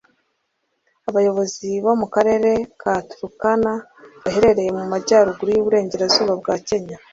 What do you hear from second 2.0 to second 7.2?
karere ka Turkana gaherereye mu majyaruguru y’uburengerazuba bwa Kenya